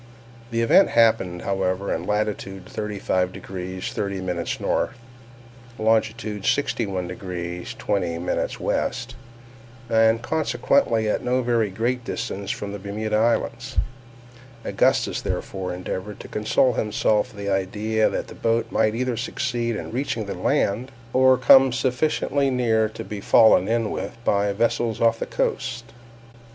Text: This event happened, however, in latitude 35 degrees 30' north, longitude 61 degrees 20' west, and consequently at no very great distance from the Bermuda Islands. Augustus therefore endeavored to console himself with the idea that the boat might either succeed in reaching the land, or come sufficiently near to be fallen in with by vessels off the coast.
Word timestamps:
This 0.49 0.63
event 0.63 0.89
happened, 0.89 1.43
however, 1.43 1.93
in 1.93 2.07
latitude 2.07 2.65
35 2.65 3.31
degrees 3.31 3.93
30' 3.93 4.57
north, 4.59 4.97
longitude 5.77 6.43
61 6.43 7.07
degrees 7.07 7.75
20' 7.77 8.17
west, 8.59 9.13
and 9.91 10.19
consequently 10.23 11.07
at 11.07 11.23
no 11.23 11.43
very 11.43 11.69
great 11.69 12.03
distance 12.03 12.49
from 12.49 12.71
the 12.71 12.79
Bermuda 12.79 13.15
Islands. 13.15 13.77
Augustus 14.65 15.21
therefore 15.21 15.71
endeavored 15.71 16.19
to 16.21 16.27
console 16.27 16.73
himself 16.73 17.31
with 17.31 17.37
the 17.45 17.53
idea 17.53 18.09
that 18.09 18.27
the 18.27 18.33
boat 18.33 18.71
might 18.71 18.95
either 18.95 19.15
succeed 19.15 19.75
in 19.75 19.91
reaching 19.91 20.25
the 20.25 20.33
land, 20.33 20.91
or 21.13 21.37
come 21.37 21.71
sufficiently 21.71 22.49
near 22.49 22.89
to 22.89 23.03
be 23.03 23.21
fallen 23.21 23.67
in 23.67 23.91
with 23.91 24.17
by 24.25 24.51
vessels 24.51 24.99
off 24.99 25.19
the 25.19 25.27
coast. 25.27 25.85